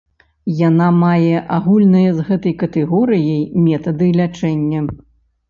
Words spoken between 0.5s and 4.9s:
Яна мае агульныя з гэтай катэгорыяй метады лячэння.